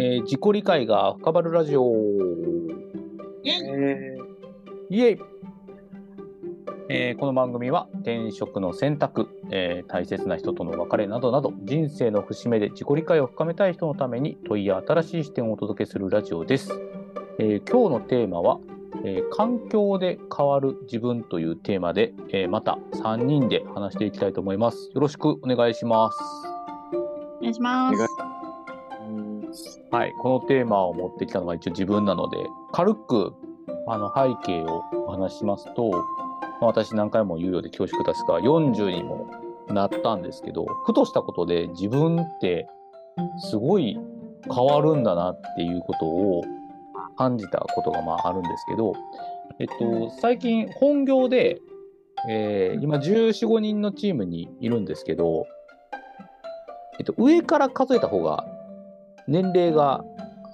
[0.00, 1.84] えー自己理解が深まるラジオ。
[3.42, 4.18] イェイえ
[4.88, 5.18] イエイ
[6.88, 16.72] えーこの番組は転職の選択、えー大切な人との別れなどなど人生の節目で自己理解を深めたい人のために問いや新しい視点をお届けするラジオです。
[17.38, 18.58] えー今日のテーマは、
[19.04, 24.90] えー環境で変わる自分というテーマで、えーまた3人で話していきたいと思います。
[24.94, 26.18] よろしくお願いします。
[26.94, 28.29] お願いします。
[29.90, 32.36] はい、このテーマを持ってきたのが一応自分なので、
[32.72, 33.34] 軽く
[33.88, 35.98] あの背景をお話ししますと、ま
[36.62, 39.28] あ私何回も言うようで恐縮ですが、40にも
[39.68, 42.68] なったんですけど、ふとしたことで自分って
[43.50, 43.98] すごい
[44.48, 46.44] 変わるんだなっていうことを
[47.16, 48.92] 感じたことがまああるんですけど、
[49.58, 51.60] えっと、最近本業で、
[52.28, 55.48] えー今14、5人のチームにいるんですけど、
[57.00, 58.46] えっと、上から数えた方が
[59.30, 60.04] 年齢が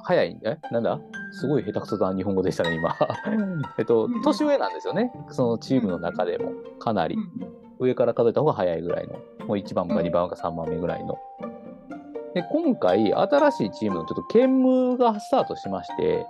[0.04, 1.00] 早いんだなんだ？
[1.32, 2.94] すごい下手くそだな日本語でしたね、今。
[3.78, 5.10] えっと、年上なんですよね。
[5.30, 6.52] そのチームの中でも。
[6.78, 7.16] かなり。
[7.78, 9.14] 上から数えた方が早いぐらいの。
[9.46, 11.18] もう1番か2番か3番目ぐらいの。
[12.34, 16.26] で、今回、新しいチームのちょっと兼務がスタートしまして、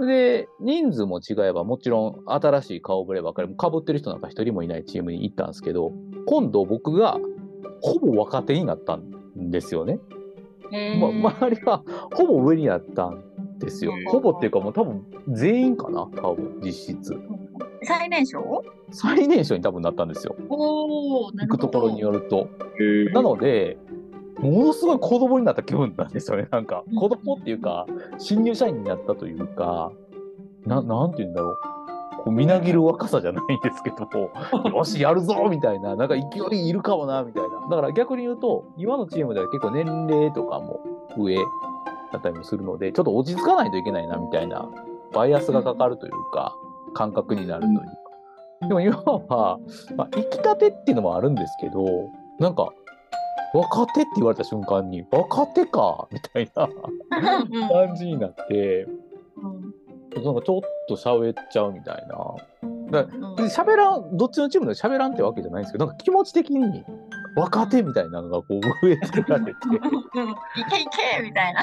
[0.00, 5.92] で、人数も違えばもちろん新しい顔ぶればかり、かぶってる人なんか一人もいないチームに行ったんですけど、
[6.26, 7.18] 今度僕が
[7.82, 9.98] ほぼ若手になったんですよね。
[10.98, 11.82] ま、周りは
[12.14, 13.22] ほぼ上になったん
[13.58, 14.04] ですようん。
[14.06, 17.14] ほぼっていうかもう多分全員かな多分実質。
[17.82, 18.62] 最年少？
[18.90, 20.36] 最年少に多分なったんですよ。
[20.48, 21.30] お。
[21.32, 22.48] 行くところによると。
[22.78, 23.78] ーなので、
[24.38, 26.48] ものすごい子供になった気分なんですよね。
[26.50, 27.86] なんか、子供っていうか、
[28.18, 29.92] 新入社員になったというか、
[30.66, 31.56] ななんて言うんだろう。
[32.24, 34.30] こうみなぎる若さじゃないんですけど、
[34.76, 37.68] よし、やるぞみたいな、なんか勢いいるかもな、みたいな。
[37.68, 40.80] だから逆に言うと、今のチームでは結構年齢とかも
[41.16, 41.42] 上だ
[42.18, 44.68] ったりもするので、ちょっと落ち着かないといけないな、みたいな、
[45.12, 46.54] バイアスがかかるというか、
[46.94, 47.84] 感覚になるというか。
[48.68, 49.58] でも今は、
[49.96, 51.84] まあ、生きたてっていうのもあるんですけど、
[52.38, 52.68] なんか、
[53.52, 56.68] 若手って言われた瞬間に、若手かみたいな
[57.68, 59.09] 感じになって、うん
[60.16, 62.16] なんかちょっと喋っちゃうみたいな。
[62.90, 63.06] だ
[63.48, 66.84] 喋らん、どっちのチームで喋らんってわけじゃないんですけど、なんか気持ち的に
[67.36, 69.52] 若手みたいなのがこう植え付けられて。
[69.52, 71.62] うんいけいけみたいな。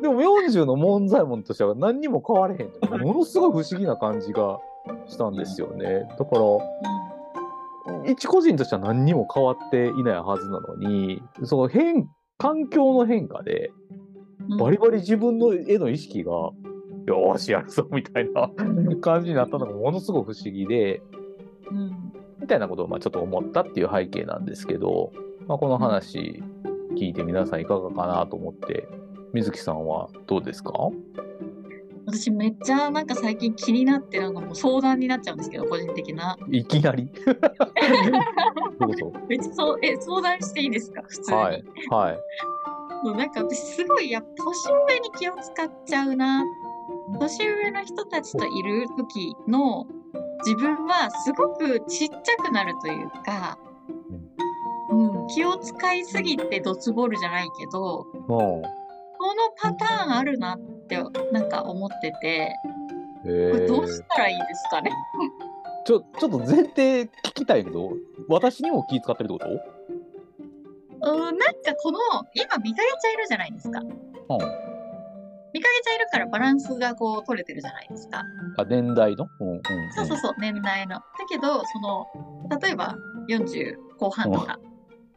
[0.00, 4.60] でも40の門左衛門としては何にも変われへんとものすごい不思議な感じが
[5.08, 6.06] したんですよね。
[6.18, 12.08] だから、一個人としては何にも変わっていないはずなのに、その変、
[12.38, 13.88] 環境の変化で、うん
[14.56, 16.32] バリバリ自分の絵の意識が、
[17.08, 18.50] よーし、やるぞ、みたいな
[19.00, 21.02] 感じになったのがものすごく不思議で、
[21.70, 25.12] うんみたいなことをまあちょっと思ったっていう背景なんですけど、
[25.48, 26.42] まあ、この話
[26.96, 28.88] 聞いて皆さんいかがかなと思って、
[29.32, 30.72] 水木さんはどうですか？
[32.06, 36.38] 私めっちゃなんか最近気になってなんかもう相談になっちゃうんですけど個人的な。
[36.50, 37.10] いきなり？
[38.80, 39.12] どうぞ。
[39.28, 41.02] 別にそうえ相談していいですか？
[41.06, 41.36] 普通に。
[41.36, 41.64] はい。
[41.90, 42.18] はい。
[43.04, 46.44] もうなんか私すごいやっぱ年上に気を使っちゃうな。
[47.18, 49.86] 年上の人たちといる時の
[50.44, 53.58] 自分はすごくちっちゃくなるというか、
[54.90, 58.62] うん、気を使いすぎてドツボるじゃないけど、も
[59.18, 61.02] このパターンあるなって
[61.32, 62.54] なんか思ってて、
[63.22, 64.92] これどうーしたらいいですかね？
[65.84, 67.92] ちょ、ちょっと前提聞きたいけど、
[68.28, 69.50] 私にも気使ってるってこ
[71.00, 71.10] と？
[71.12, 71.98] うん、なんかこの
[72.34, 73.80] 今見かけちゃいるじゃないですか。
[73.80, 73.88] うん。
[75.54, 78.22] 見かけちゃいるからバランスがこう取れてるじゃないですか。
[78.56, 79.28] あ、年代の？
[79.40, 79.62] うんうん、うん。
[79.94, 80.96] そうそうそう、年代の。
[80.96, 82.06] だけど、その、
[82.60, 82.96] 例えば
[83.28, 84.58] 40後半とか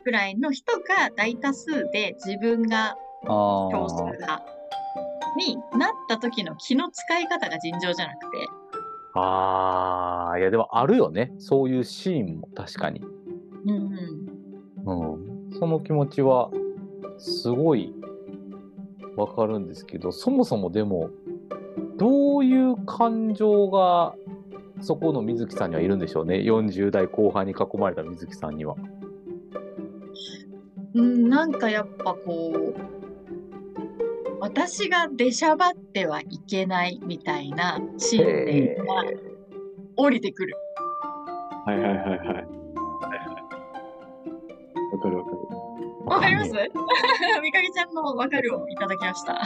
[0.03, 2.95] ぐらいの人が大多数で自分が
[3.27, 4.43] あ少数ー派
[5.37, 8.49] になった時の気の使い方が尋常じゃなくて、
[9.13, 11.33] あー、いやでもあるよね。
[11.37, 13.01] そういうシーンも確かに。
[13.65, 13.71] うん
[14.85, 15.13] うん。
[15.13, 15.51] うん。
[15.59, 16.49] その気持ちは、
[17.17, 17.93] すごい
[19.15, 21.09] わかるんですけど、そもそもでも、
[21.97, 24.15] どういう感情が、
[24.79, 26.37] そこの水木さんにはいるんでしょうね。
[26.37, 28.75] 40代後半に囲まれた水木さんには。
[30.93, 32.75] うん、なんかやっぱこう、
[34.39, 39.03] 私が出しゃばってはいけないみたいな信念が
[39.95, 40.55] 降りてくる。
[41.65, 42.17] はいはいはいはい。
[42.17, 42.61] はいはい
[44.91, 45.60] わかるわかる。
[46.05, 46.51] わかります？
[47.41, 49.33] みかげちゃんのわかるをいただきました。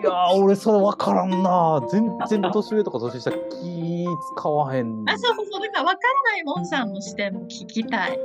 [0.00, 4.06] いやー、俺それ分からんな全然年上とか年下気
[4.36, 5.04] 使わへん。
[5.08, 5.60] あ、そうそうそう。
[5.62, 8.18] だからわからないもんさんの視点も聞きたい。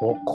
[0.00, 0.32] わか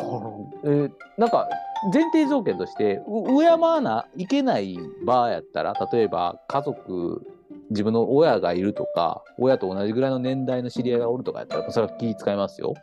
[0.63, 0.75] らん。
[0.83, 1.47] えーなんか
[1.93, 7.21] 前提条件としてう敬わないけない場合やったら例えば家族
[7.69, 12.73] 自分の親がいるとか親と同じぐらいの年代の知り合いがおるとかやったらそれは気使いますよ。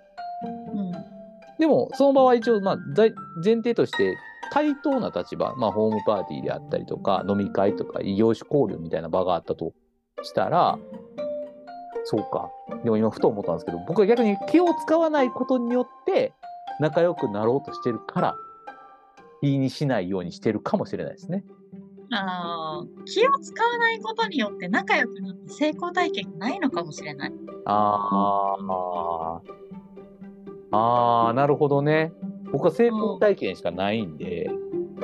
[0.73, 0.93] うん。
[1.63, 4.17] でもその場合一応、まあ、在前提として
[4.53, 9.73] 対等な立場、まあ、ホームパーティーであったりとか飲み会とか異業種交流みたいな場があったと
[10.25, 10.77] したら
[12.03, 12.51] そうか
[12.83, 16.33] でも今ふと思ったんですけど僕は逆に気を使わないことによって
[16.81, 18.35] 仲良くなろうとしてるから
[19.41, 21.45] 気にしないようにしてるかもしれないですね。
[22.11, 27.33] あー気を使わないことによって仲良くなって成功体験がないのかもしれない。
[27.67, 29.62] あー
[30.73, 32.13] あーなるほどね。
[32.51, 34.51] 僕は成功体験しかないんで。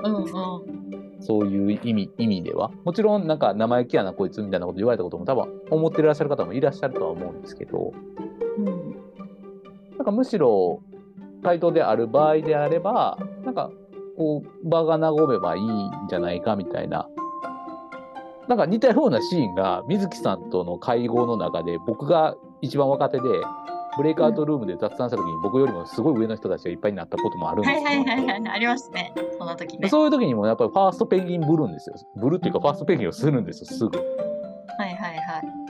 [0.03, 0.29] うんうん。
[1.21, 2.71] そういう意味意味では。
[2.85, 7.93] もちろん、なんか生意気やな、こいつみたいなこと言われたことも多分思ってらっしゃる方もいらっしゃるとは思うんですけど、
[8.59, 8.65] うん。
[9.97, 10.81] なんかむしろ
[11.43, 13.71] 対等である場合であれば、なんか
[14.17, 17.09] こう場が和めばいいんじゃないかみたいな。
[18.49, 23.29] なんか似たようなシーンが水木さんとの会合の中で僕が一番若手で
[23.99, 27.85] ブレイクアウトルームで雑談した時に僕よりもすごい上の人たちがいっぱいになったこともあるんですよ。
[27.85, 28.49] はいはいはいはい。
[28.49, 29.13] ありますね。
[29.37, 29.89] そんな時ね。
[29.89, 31.97] そういう時にもやっぱりファーストペンギンブルんですよ。
[32.17, 33.99] ブルっていうかファーストペンギンをするんですよ、すぐ。
[33.99, 35.69] はいはいはい。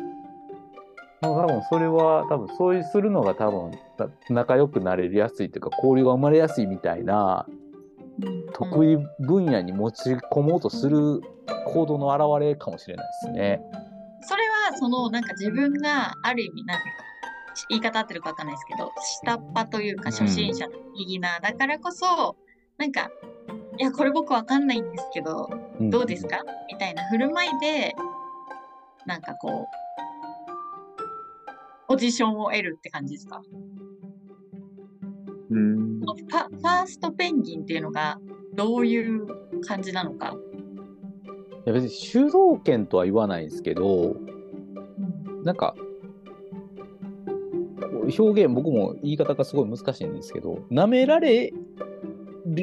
[1.22, 7.46] 多分それは多分そういうするのが多分な仲良くなれやすいというか交流が生まれやすいみたいな
[8.22, 11.20] うん得意分野に持ち込もうとする
[11.66, 13.60] 行動の表れかもしれないですね。
[14.20, 16.84] それはそのなんか自分がある意味なんか
[17.69, 22.37] 言い方合ってるかわかんないですけど下っ端というか初心者のビギナーだからこそ、
[22.76, 23.10] なんか
[23.78, 25.49] いやこれ僕わかんないんですけど
[25.81, 26.38] んどうですか？
[26.72, 27.94] みたいな振る舞いで
[29.06, 29.75] なんかこう
[31.88, 33.40] ポジションを得るって感じですか？
[35.50, 36.00] うん。
[36.00, 38.19] ファファーストペンギンっていうのが
[38.54, 39.26] どういう
[39.62, 40.34] 感じなのか。
[41.66, 44.16] いや別に主導権とは言わないですけど
[45.44, 45.75] なんか
[48.16, 51.52] 表現僕も言い方がすごい難しいんですけど舐められ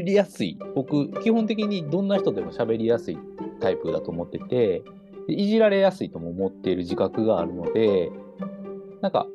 [0.05, 0.57] やすい。
[0.73, 3.19] 僕基本的にどんな人でも喋りやすい
[3.59, 4.83] タイプだと思ってて
[5.27, 8.11] でいじられやすいとも思っている自覚があるので
[9.01, 9.27] なんか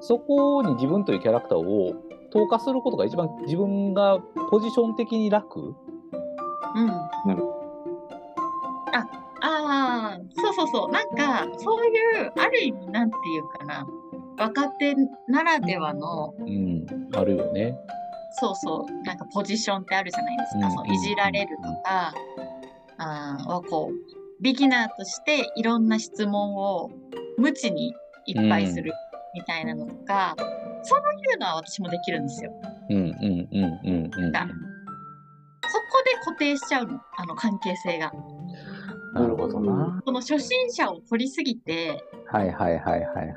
[0.00, 1.94] そこに自分というキャラクターを
[2.30, 4.18] 投下することが一番自分が
[4.50, 5.60] ポジション的に楽。
[5.60, 6.86] うん。
[6.86, 7.63] なるあ、
[10.74, 10.90] そう。
[10.90, 13.86] なんか、そういう、ある意味、なんていうかな。
[14.36, 14.96] 若手
[15.28, 16.84] ならではの、うん
[17.14, 17.78] あるよね。
[18.40, 20.66] そうそう、なんかポジションってあるじゃないですか。
[20.66, 22.12] うんそういじられるとか、
[22.98, 26.90] あーはこう、ビギナーとしていろんな質問を
[27.38, 27.94] 無知に
[28.26, 28.92] いっぱいする
[29.34, 30.34] みたいなのとか、
[30.82, 32.52] そういうのは私もできるんですよ。
[32.90, 34.32] うんうんうんうんうん。
[34.32, 38.10] がそこで固定しちゃうの、あの関係性が。
[39.14, 40.02] なるほどな。
[40.04, 43.36] この初心者を取りすぎて、はいはいはいはいはい。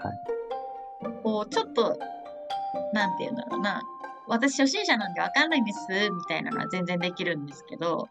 [1.23, 1.97] こう、ちょっと、
[2.93, 3.83] なんていうんだろうな、
[4.27, 8.07] 私初心者なんでわかんないんです、みたいなのは全然できるんですけど、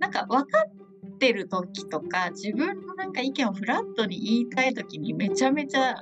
[0.00, 0.58] なんか分か
[1.12, 5.94] ってる時とか、自分のなんか意見をフラットに言いたい時にめちゃめちゃ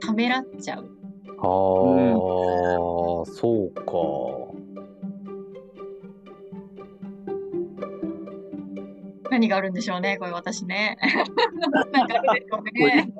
[0.00, 0.90] ためらっちゃう。
[1.38, 1.44] ああ、
[3.26, 4.53] そうか。
[9.34, 10.96] 何があるんでしょうね、これ私ね。
[11.92, 13.12] なんかあるでしょうね。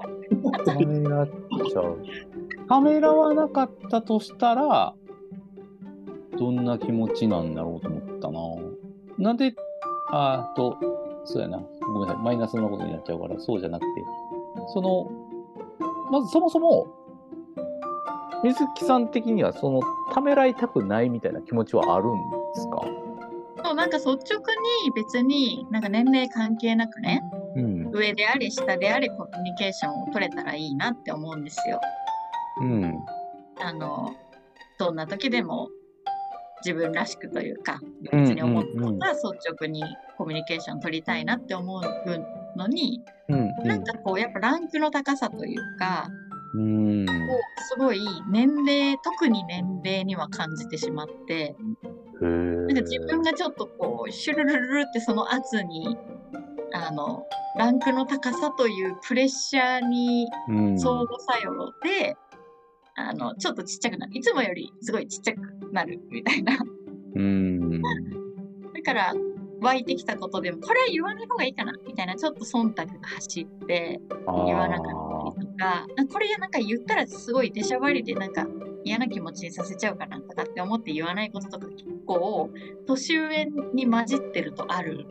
[0.64, 1.98] ためらっちゃう。
[2.68, 4.94] ためらわなかったとしたら、
[6.38, 8.40] どんな気持ちなんだろうと思ったな。
[9.18, 9.54] なんで、
[10.10, 10.76] あーと、
[11.24, 11.60] そうやな。
[11.80, 12.22] ごめんなさい。
[12.22, 14.04] マイナスなことになっちゃうから、そうじゃなくて、
[14.72, 15.10] その、
[16.12, 16.86] まずそもそも、
[18.44, 19.80] 水木さん的には、その、
[20.12, 22.82] ためらいたくないみたいな気持ちはあるんですか？
[23.74, 27.22] なんか率直に別になんか年齢関係なくね、
[27.56, 27.90] うん。
[27.92, 31.80] 上であれ下であれコミュニケーションを取れたらいいなって思うんですよ。
[32.60, 32.94] うん。
[33.60, 34.14] あの、
[34.78, 35.68] どんな時でも
[36.64, 37.78] 自分らしくというか、
[38.12, 39.82] うん別に思ったうんうんことは率直に
[40.16, 41.82] コミュニケーション取りたいなって思う
[42.56, 43.48] のに、うん。
[43.64, 46.08] なんかこうやっぱランクの高さというか、
[46.54, 47.04] うん。
[47.04, 47.06] を
[47.68, 48.00] すごい
[48.30, 51.56] 年齢、特に年齢には感じてしまって、へ
[52.20, 55.96] なんか自分が、がちょっとこう、シュルルルルってその圧に、
[56.72, 62.16] あの、ランクの高さというプレッシャーにうん、相互作用で、
[62.96, 64.12] あの、ちょっとちっちゃくなる。
[64.16, 65.40] いつもよりすごいちっちゃく
[65.72, 66.58] なるみたいな。
[67.16, 67.82] うん。
[67.82, 67.88] だ
[68.84, 69.14] から、
[69.60, 78.46] 湧いてきたことでも、これは言わない方がいいかなみたいな、ちょっと忖度が走って言わなかったりとか、これなんか言ったらすごい出しゃばりで、なんか、
[78.84, 82.50] 嫌な気持ちにさせちゃうかなとかって思って言わないこととか結構
[82.86, 85.06] 年上に混じってるとある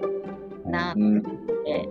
[0.65, 0.99] なって。
[0.99, 1.17] うん。
[1.17, 1.89] 思って、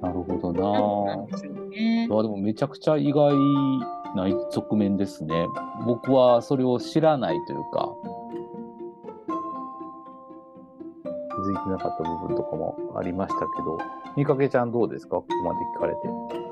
[0.00, 1.18] なるほどななん。
[1.18, 1.26] なん。
[1.26, 2.08] でね。
[2.08, 3.34] でもめちゃくちゃ意外
[4.14, 5.46] な側面ですね。
[5.84, 7.88] 僕はそれを知らないというか、
[11.30, 13.78] 気づいてなかった部分とかもありましたけど、
[14.16, 14.72] みかけちゃん。
[14.72, 16.47] どうですかここまで聞かれて。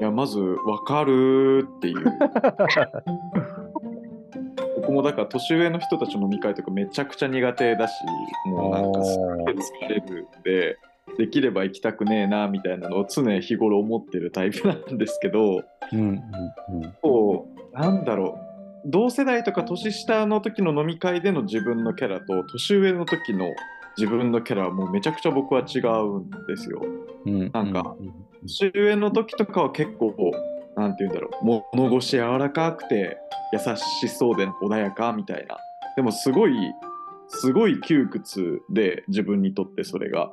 [0.00, 2.04] いや、まず、わかるっていう。
[4.80, 7.92] 僕もだから年上の人たちの飲み会とかめちゃくちゃ苦手だし、
[8.46, 10.78] もうなんかすっごい疲れるんで、
[11.18, 16.92] できれば行きたくねえなみたいなのを常日頃思ってるタイプなんですけど、うんうんうん。
[17.02, 18.50] こう、なんだろう。
[18.86, 23.44] 同世代とか年下の時の飲み会での自分のキャラと年上の時の
[23.98, 26.80] 自分のキャラはもうめちゃくちゃ僕は違うんですよ。
[27.26, 30.14] うんなんかうん年上の時とかは結構
[30.76, 31.44] なんて言うんだろう。
[31.76, 33.18] 物腰柔らかくて
[33.52, 35.58] 優しそうで穏やかみたいな。
[35.96, 36.54] でもすごい
[37.28, 40.32] すごい窮屈で自分にとってそれが。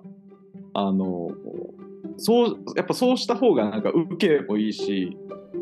[0.74, 1.32] あの
[2.18, 5.18] そうやっぱそうした方がなんか受けもいいし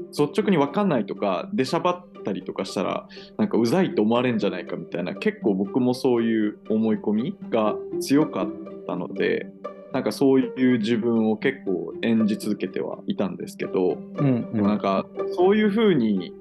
[0.09, 8.47] 率直に分かんないとか出しゃばったりとかしたらなんかうざいと思われるんじゃないかみたいな結構僕もそういう思い込みが強かっ
[8.87, 9.47] たので
[9.95, 15.05] なんかそういう自分を結構演じ続けてはいたんですけど、うんでもなんか
[15.37, 16.33] そういう風に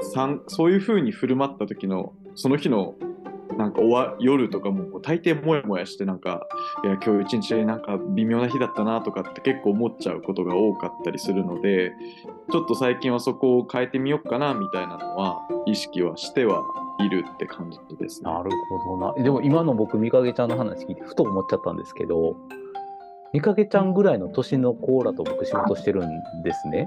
[0.00, 2.94] さんそういう風に振る舞った時のその日の
[3.58, 3.82] なんか
[4.20, 6.46] 夜とかも大抵モヤモヤしてなんか
[6.82, 11.92] いや今日一日なんか微妙な日だったなとかって結構思っちゃうことが多かったりするので
[12.50, 16.64] ちょっと最近はそこを変えてみようかなみたいなのは意識はしては
[17.00, 18.32] いるって感じですね。
[18.32, 19.22] なるほどな。
[19.22, 22.36] でも今の僕、みかげちゃんの話聞いて、ふと思っちゃったんですけど、
[23.34, 26.86] みかげちゃんぐらいの年のコーラと僕仕事してるんですね。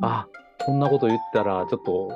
[0.00, 0.26] あ、
[0.64, 2.10] こんなこと言ったら、ちょっと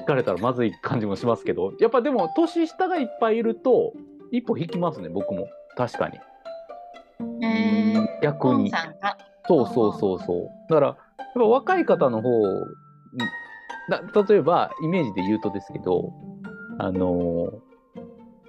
[0.00, 3.94] 聞かれたらまずい感じもしますけど、やっぱでも年下がいっぱいいると、
[4.30, 5.48] 一歩引きますね、僕も。
[5.76, 6.20] 確かに。
[7.44, 8.70] えー、逆に。
[9.48, 10.48] そうそうそうそう。
[10.70, 10.96] だから、やっ
[11.34, 12.60] ぱ若い方の方、ん
[13.90, 16.12] だ例えば、イメージで言うとですけど、
[16.78, 17.67] あのー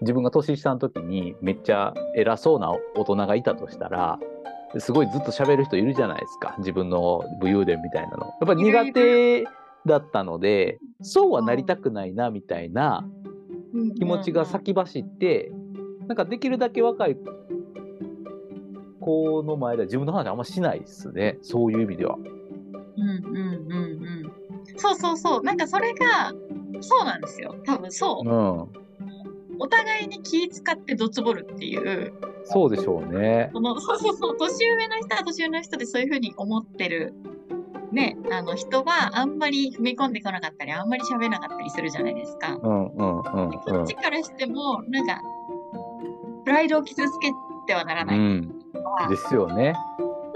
[0.01, 4.19] 自分が年下の時にめっちゃ偉そうな大人がいたとしたら、
[4.77, 6.55] すごいずっと喋る人いるじゃないですか。
[6.59, 8.27] 自分の武勇伝みたいなの。
[8.27, 9.43] やっぱり苦手
[9.85, 13.07] だったので、そうはなりたくないな、みたいな
[13.97, 15.51] 気持ちが先走って、
[16.07, 17.17] なんかできるだけ若い
[18.99, 21.37] 子の前では自分の話あんましないですね。
[21.41, 22.15] そういう意味では。
[22.15, 24.31] うんうんうんうん。
[24.77, 25.43] そうそうそう。
[25.43, 26.31] なんかそれが、
[26.81, 27.55] そうなんですよ。
[27.65, 28.29] 多分そう。
[28.29, 28.88] うん。
[29.59, 32.13] お互いに気使ってドツボるっていう、
[32.45, 33.49] そうでしょうね。
[33.53, 37.13] その、そうそうそう、年上の人は年上の人でそういうふうに思ってる、
[37.91, 42.57] ね、あの人はあんまり踏み込んでこなかったり、あんまり喋らなかったりするじゃないですか。
[42.61, 45.21] うんうんうんこっちからしても、なんか、
[46.45, 47.31] プライドを傷つけ
[47.67, 48.05] てはならう。
[48.05, 49.75] なんいとか、ですよね。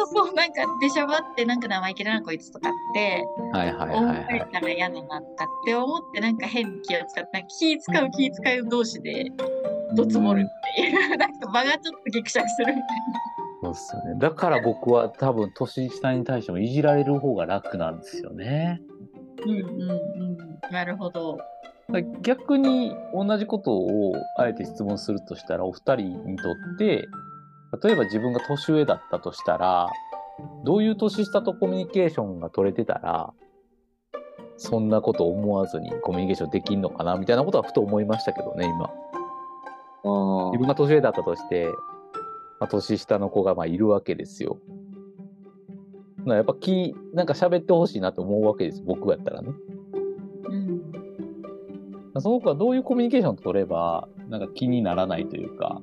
[0.06, 4.50] そうなんか出しゃばって、なんか生意気だな、こいつとかって、はいはいはいはい。
[4.52, 9.26] たら嫌だなとかって思って、なんか変に気を使って、気使う気使う同士で、
[9.96, 13.34] どつもるっていう、なんか場がちょっとギクシャクするみたいな。
[13.64, 14.20] そうっすよね。
[14.20, 18.82] だから僕は多分年下に対してもいじられる方が楽なんですよね。
[19.46, 20.38] うんうんうん。
[20.72, 21.38] なるほど。
[22.22, 27.08] 逆に同じことをあえて質問するとしたらお二人にとって
[27.82, 29.90] 例えば自分が年上だったとしたら
[30.64, 33.34] どういう年下とコミュニケーションが取れてたら
[34.58, 38.92] そんなこと思わずにコミュニケーションできんのかなみたいなことはふと思いましたけどね今。
[40.52, 41.68] 自分が年上だったとして、
[42.60, 44.60] まあ、年下の子がまあいるわけですよ。
[46.26, 49.50] なやっぱ気なんか喋ってほしいなと思うわけです僕やったらね。
[50.50, 52.22] うん。
[52.22, 55.82] その子はどういうコミュニケーションを取れば、なんか気にならないというか、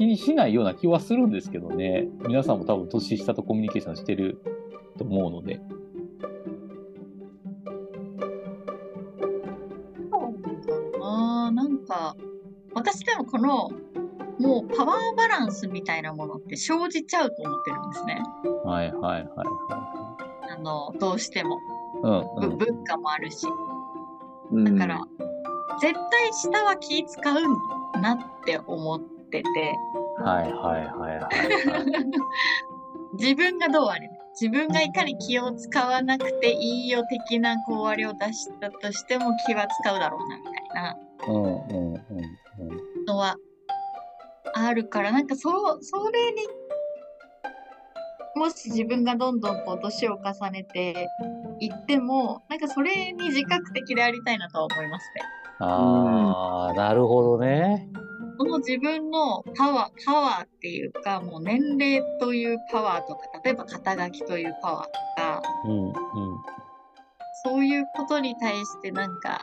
[0.00, 2.08] 気にしないような気はするんですけどね。
[2.26, 4.40] 皆さんも多分年下とコミュニケーションしてる
[4.96, 5.60] と思うので。
[10.10, 12.16] そうだななんか、
[12.72, 13.68] 私でもこの、
[14.38, 18.22] もうパワーバランスみたいなものって生じちゃうと思ってるんですね。
[18.64, 20.16] はいはいはいは
[20.50, 21.56] あの、どうしても。
[21.56, 21.58] い。
[22.04, 22.56] うんうん。
[22.56, 23.46] ぶ文化もあるし。
[24.50, 25.04] うんだから、
[25.82, 29.78] 絶対下は気使うなって思ってて、
[30.22, 31.28] はいはいはいはい、は
[31.78, 32.06] い。
[33.18, 34.10] 自分がどうあれ、
[34.40, 40.96] 自分がいかに気を使わなくていいよ的なこうあれを出したとしても気は使うだろうなみたいな
[41.28, 41.48] うんうんう
[41.88, 43.04] んうん。
[43.06, 43.36] のは
[44.54, 46.42] あるから、なんかそう、それに、
[48.36, 51.08] もし自分がどんどんこう年を重ねて
[51.60, 55.22] 言っても、なんかそれに自覚的でありたいなとは思いますね。
[55.60, 57.88] ああ、なるほどね。
[58.40, 65.92] その自分のパワー、パワーっていうか、もう年齢というパワーとか、例えば肩書きというパワーとか、うんうん。
[67.44, 69.42] そういうことに対してなんか、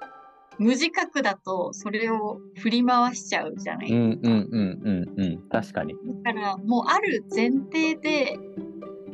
[0.58, 5.50] 無自覚だとそれを振り回しちゃうじゃないうんうんうんうんうん。
[5.50, 5.94] 確かに。
[6.24, 8.39] だからもうある前提で、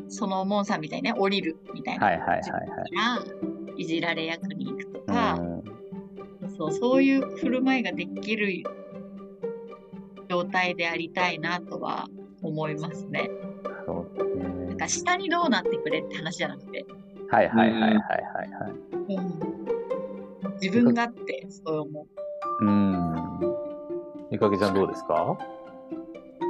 [0.08, 2.06] そのモンさんみたいにね、降りるみたいな。
[2.06, 2.50] はいはいはいはい。
[2.96, 3.82] はい。
[3.82, 5.64] いじられ役に行くとか、うん
[6.56, 8.64] そうそういう振る舞いができる
[10.34, 12.08] 状態でありたいなとは
[12.42, 13.30] 思いますね。
[13.86, 16.86] そうですねなんか下にどうなってくれって話じゃなくて、
[17.30, 17.98] はいはいはいはいはいは
[18.70, 19.16] い。
[19.16, 22.08] うん、自分がってそう思
[22.62, 22.66] う。
[22.66, 23.14] うん。
[24.32, 25.38] いかげちゃんどうですか？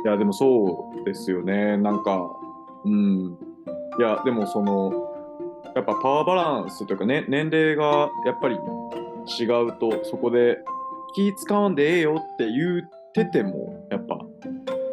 [0.05, 2.29] いやでもそうですよねなんか
[2.85, 3.37] うん
[3.99, 5.13] いやでもその
[5.75, 10.57] やっぱパワーバランスというかね年齢がやっぱり違うとそこで
[11.15, 12.79] 気使わんでええよって言
[13.21, 14.19] っててもやっぱ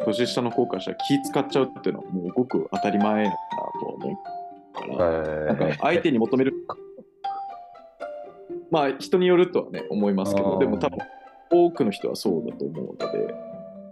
[0.05, 3.37] 年下の子からしたら気使っちゃうっていうのはもうごく当たり前だな
[3.79, 4.19] とは思
[4.93, 6.53] うから、なんか相手に求める
[8.69, 10.99] まあ人によるとはね思いますけどでも多分
[11.51, 13.33] 多くの人はそうだと思うので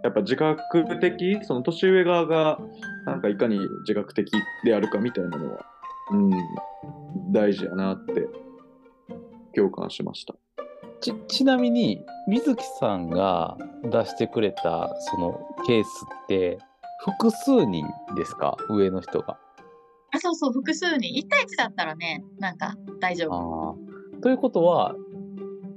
[0.04, 2.60] やっぱ自覚的その年上側が
[3.06, 4.32] なんかいかに自覚的
[4.64, 5.66] であるかみたいなのは、
[6.12, 6.32] うん、
[7.32, 8.28] 大事やなって
[9.54, 10.36] 共感しました。
[11.02, 15.88] ちちなみに水木さんが出してくれたそのケース
[16.24, 16.60] って
[17.06, 18.58] 複数人ですか？
[18.70, 19.38] 上の人が。
[20.12, 21.14] あ、そうそう、複数人。
[21.22, 23.78] 1対1だったらね、なんか大丈夫。
[24.22, 24.96] ということは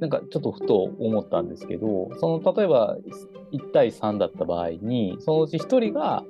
[0.00, 2.97] なんかちょっとふと思ったんですけどその例えば
[3.52, 6.25] 1対3だった場合にそのうち1人が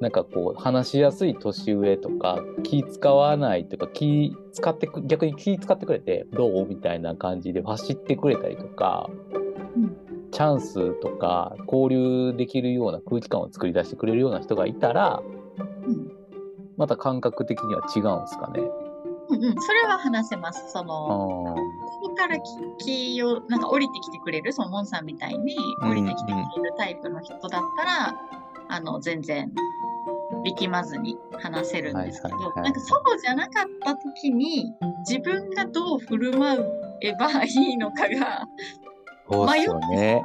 [0.00, 9.08] なんかこう話しやすい年上とか気使わないとか気使ってく逆に気使ってくれてどうみたいな感じで走ってくれたりとか、
[9.76, 9.96] うん
[10.34, 15.22] チャンスとか交流できるような空気感を作り出してくれるような人がいたら
[15.86, 16.10] うん
[16.76, 18.60] また感覚的には違うんですかね。
[19.28, 20.72] うんうん、それは話せます。
[20.72, 21.60] そあの、ー
[22.02, 22.36] ここから
[22.78, 28.20] 気気を、なんか降りてきてくれる、そのモンさんみたいに降りてきてくれるタイプの人だったら、
[28.68, 29.50] あの、全然
[30.44, 32.64] 力まずに話せるんですけど、はいはいはい。
[32.64, 34.72] なんかそうじゃなかった時に、
[35.08, 36.58] 自分がどう振る舞
[37.00, 38.46] えばいいのかが、
[39.30, 40.22] そうですよね。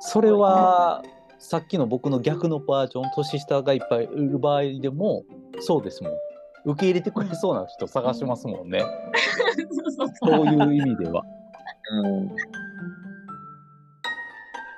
[0.00, 1.02] それは
[1.38, 5.24] さっきの僕の逆のバージョン年下がいっぱいいる場合でも
[5.60, 6.12] そうですもん。
[6.64, 8.80] 受け入れてくれそうな人探しますもんね。
[8.80, 10.36] そうそうそう。
[10.36, 11.22] そういう意味では。
[12.02, 12.24] うん。
[12.26, 12.30] い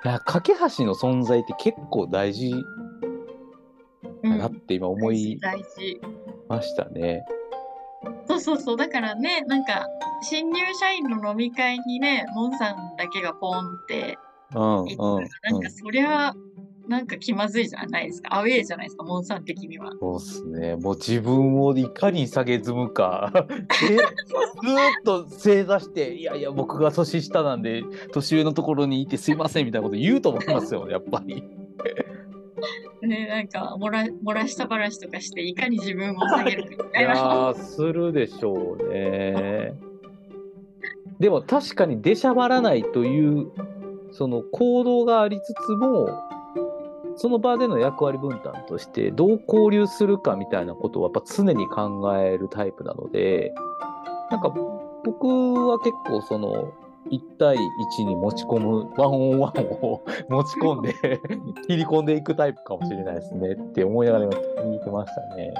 [0.05, 2.53] や架け橋の存在って結構大事
[4.23, 5.39] だなって今思い。
[6.47, 7.25] ましたね。
[8.27, 8.77] そうそうそう。
[8.77, 9.87] だからね、なんか、
[10.21, 14.17] 新入社員の飲み会にね、モンさんだけがポンって
[14.55, 15.03] うんうん言った
[15.49, 16.33] ら、なんかそりゃ、
[16.87, 18.35] なんか気まずいじゃないですか。
[18.35, 19.91] アウェーじゃないですか、モンさん的には。
[19.99, 20.75] そうですね。
[20.75, 23.31] もう自分をいかに下げずむか。
[23.87, 24.03] でずーっ
[25.05, 31.43] と正座して、いやいや、僕が年下なんで、年上のところにいてすいませんみたいなこと言うと思いますよ、やっぱり。
[33.01, 37.07] ね、なんか、漏ら、漏らした話とかして、いかに自分を下げるかみたいい。
[37.07, 39.73] や、するでしょうね。
[41.19, 43.51] でも確かに出しゃばらないという、
[44.11, 46.09] その行動がありつつも、
[47.15, 53.53] その場での役割分担としてどう交流するかみたいなことをやっぱ常に考えるタイプなので、
[54.31, 54.49] なんか
[55.03, 55.25] 僕
[55.67, 56.71] は結構その
[57.11, 60.93] 1対1に持ち込むワンオンワンを持ち込んで
[61.67, 65.53] 切り込んでいくタイプかもしれないですねって思いながら今聞いてましたね。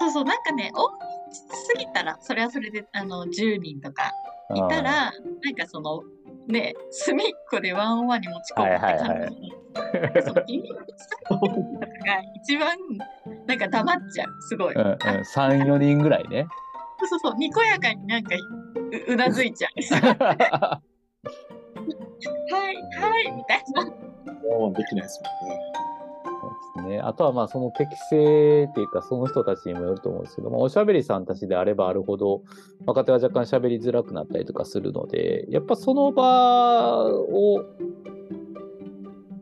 [0.00, 0.98] そうそう、なんかね、大人
[1.30, 4.12] 数すぎたら、それはそれで、あの、10人とか
[4.54, 6.02] いたら、なんかその、
[6.46, 10.22] ね、隅っこでワンオンワンに持ち込むってはいはいはい感じ。
[10.22, 12.78] その意味とかが一番、
[13.46, 14.74] なんか黙っちゃう、すごい。
[14.74, 16.46] うんうん、3、4人ぐらいね。
[17.00, 18.30] そうそうそう、にこやかになんか
[19.08, 19.70] ううなずいちゃう。
[22.50, 23.84] はい、はい、みたいな。
[24.48, 25.60] もうできないですもんね。
[26.40, 32.42] そうですね、あとはまあその適性っていうかその人たちにもよると思うんですけどもおしゃべりさんたちであればあるほど
[32.86, 37.64] 若手は若干しゃべりづらくなったりとかするのでやっぱその場を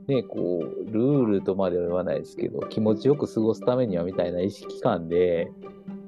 [0.07, 5.51] ねこうルールとまでは言わないですけど気持ちよく過ごすためにはみたいな意識感で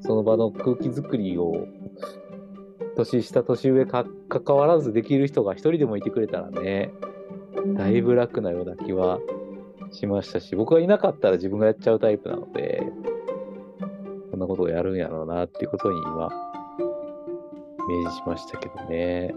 [0.01, 1.67] その場の空気づくりを
[2.99, 6.93] 年下年上か関わらずできる人が一人でもいてくれたらね
[7.77, 9.19] だいぶ楽なような気は
[9.91, 12.83] しましたし、僕がいなかったら自分がやっちゃうタイプなので
[14.31, 16.29] こ、んなことをやるんやろうなっていうことに今、
[17.89, 19.35] 明示しましたけどね。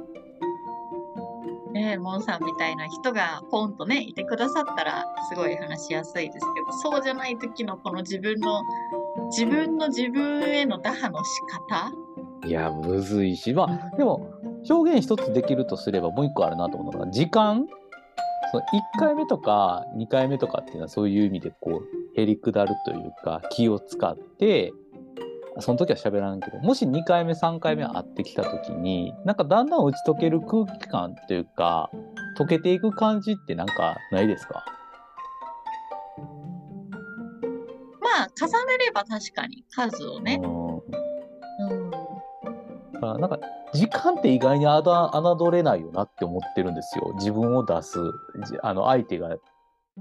[1.72, 8.62] ねえ、モンさんみたいな人がポンとね、いてくださったら、すごい話しやすいですけど、そうじゃない時のこの自分の、
[9.30, 11.94] 自分の自分への打破の仕方
[12.46, 14.32] いや、むずいし、まあ、でも、
[14.70, 17.68] 表現一つできるとすれば、もう一個あるなと思うのが、時間？
[18.52, 18.64] その
[18.98, 21.84] 1回目とか2回目とかっていうのはそういう意味でこ
[22.16, 24.74] うへりくだるというか気を使って
[25.60, 31.92] その時は喋らんけどもし2回目3回目会ってきた時になんかだんだん打ち解ける空気感っていうか
[32.38, 34.66] 溶けていく感じってなんかないですか？
[38.02, 40.42] まあ、重ねれば確かに数をね。
[40.44, 40.61] うんうん。
[43.02, 43.40] あなんか
[43.74, 47.14] 時間って意外にあだ侮れないよなって思ってるんですよ。
[47.16, 48.00] 自分を出す。
[48.48, 49.36] じあの相手が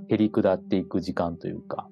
[0.09, 1.89] へりくだっていく時間というか。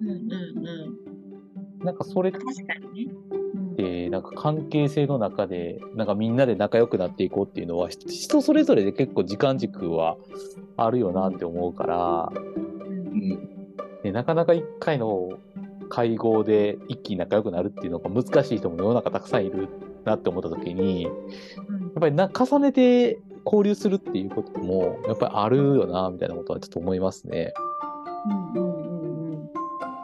[0.00, 1.84] うんうんうん。
[1.84, 3.12] なんかそれっ確かにね。
[3.54, 3.76] うん。
[3.76, 10.16] てなんか関係性の中でなんかみんなで仲良くなっていこうっていうのはひ人それぞれで結構時間軸は
[10.76, 13.48] あるよなって思うから、うん。
[14.02, 15.28] ね、なかなか一回の
[15.88, 19.68] 会合で一気に仲良くなるっていうのが難しい人も世の中たくさんいる
[20.10, 21.12] なって思った時にやっ
[21.68, 27.52] うんぱりな重ねて交流するっていうこともやっぱりあるよなみたいなことはちょっと思いますね。
[28.54, 29.50] うんうんうんうん。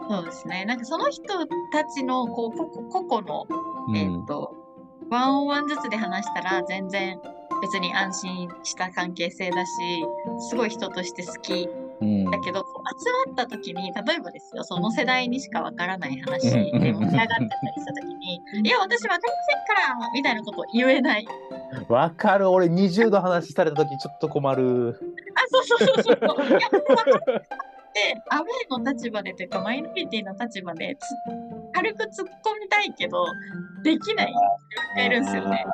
[0.09, 0.65] そうですね。
[0.65, 1.25] なんかその人
[1.73, 3.47] たちのこう個々の、
[3.89, 4.55] うんえっ、と、
[5.11, 7.21] ワンオンワンずつで話したら全然
[7.61, 9.71] 別に安心した関係性だし、
[10.49, 11.69] すごい人として好き
[12.01, 17.49] うんだけど、こう集まった時に、例えばですよ、その世代にしかわからない話で盛り上がってたりし
[17.87, 21.27] た時に、いや、私わかりませんからみたいなことを言えない。
[21.89, 25.01] わかる俺20度話された時ちょっと困る。
[25.35, 26.49] あ、そうそうそうそう。
[26.49, 26.59] いや
[27.97, 31.07] で、アウェイの立場でというか、マイノリティの立場でつ、
[31.73, 32.09] 軽く突っ
[32.45, 33.25] 込みたいけど、
[33.83, 35.65] できない人がいるんですよね。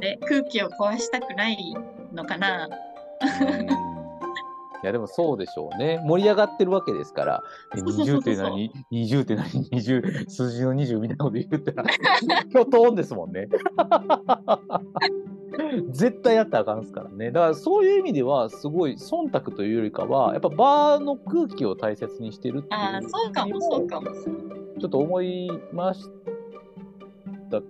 [0.00, 1.74] で、空気を壊したくない
[2.12, 2.68] のかな。
[2.68, 3.86] うん
[4.82, 6.00] いやでもそうでしょうね。
[6.04, 7.42] 盛り上がってるわけですから、
[7.74, 11.84] えそうそうそう20って何 ?20 って何 ?20、数字の20みたいなこと言ったら、
[12.52, 13.48] 今日トーンですもんね。
[15.90, 17.30] 絶対やったらあかんですからね。
[17.30, 24.10] だからそういう意味では、すごい忖度というよりかは、やっぱバーの空気を大切にしてるっていうああ、そうかも、そうかも。
[24.78, 26.04] ちょっと思いまし
[27.50, 27.62] た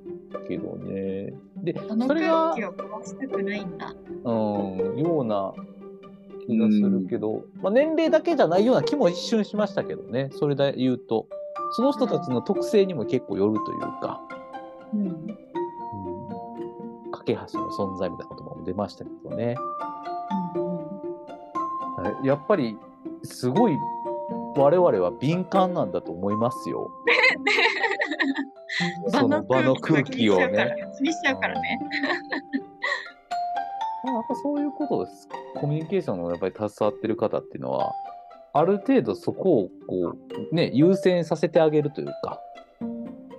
[0.49, 1.33] けどね。
[1.63, 1.75] で、
[2.07, 3.95] それがを壊したくないんだ。
[4.25, 5.53] うん、ような
[6.47, 11.27] 気がするけど、まあ、年齢だけじゃないような気も一瞬しましたけどね、それで言うと、
[11.73, 14.21] その人たちの特性にも結構よるというか、
[14.95, 15.01] うん。
[15.07, 15.09] う
[17.09, 19.57] ん、架け橋の存在みたいな言葉も出ましたけどね。
[20.55, 20.87] うんうん
[22.23, 22.79] やっぱり、
[23.23, 23.79] すごい、
[24.57, 26.91] 我々は敏感なんだと思いますよ。
[29.09, 30.75] その場の空気をね。
[30.97, 31.79] 気にしちゃうからね。
[34.05, 35.29] まあやっぱそういうことです。
[35.57, 37.93] コミュニケーションのやっぱり携わってる方っていうのは、
[38.53, 40.17] ある程度そこをこ
[40.53, 42.41] う、ね、優先させてあげるというか、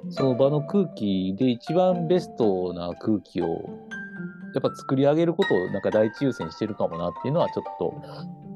[0.10, 3.48] その場の空気で一番ベストな空気を、
[4.54, 7.94] やっぱ作り上げることをなんか第一優先してるかもなっていうのはちょっと、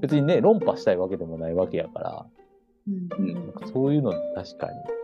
[0.02, 2.26] 別にね、論破したいわけでもないわけやから、
[2.88, 3.10] うん。
[3.18, 3.34] うん。
[3.34, 5.01] なんかそういうの確かに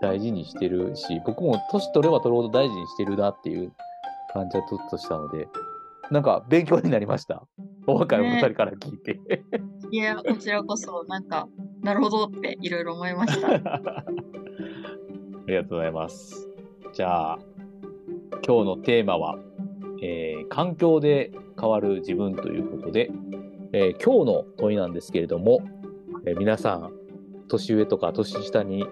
[0.00, 3.72] 大事にしてるし、僕も年取れば取るほど大事にしてるなっていう
[4.32, 5.48] 感じはちょっとしたので、
[6.10, 7.42] なんか勉強になりました。
[7.86, 9.20] お若いお二人から聞いて。
[9.90, 11.48] いや、こちらこそ、なんか、
[11.82, 13.48] なるほどっていろいろ思いました。
[13.54, 14.04] あ
[15.46, 16.48] りがとうございます。
[16.92, 17.38] じゃあ、
[18.46, 19.38] 今日のテーマは、
[20.02, 23.10] えー環境で変わる自分ということで、
[23.72, 25.60] えー今日の問いなんですけれども、
[26.26, 26.92] えー皆さん、
[27.48, 28.84] 年上とか年下に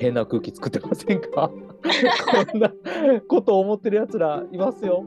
[0.00, 1.50] 変な空気作ってませんか？
[2.50, 2.72] こんな
[3.28, 5.04] ことを思ってる奴らいますよ。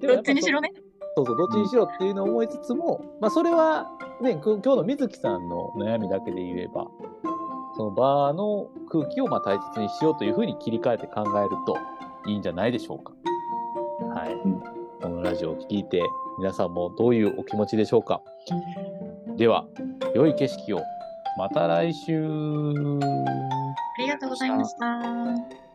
[0.00, 0.72] どっちにしろね。
[1.16, 6.86] そうそう、どっちにしろっていうのを思いつつも、まあ、それは、ね、く今日の水木さんの悩みだけで言えば、
[7.76, 11.76] その場の空気をまあ大切にしようというふうに切り替えて考えると
[12.26, 13.12] いいんじゃないでしょうか。
[14.14, 14.34] はい。
[14.34, 14.62] ん
[15.02, 16.00] このラジオを聞いて、
[16.38, 18.22] 皆さんもどういうお気持ちでしょうか。
[19.36, 19.66] では、
[20.14, 20.80] 良い景色を。
[21.36, 22.22] また来週。
[22.24, 25.71] ありがとうございました。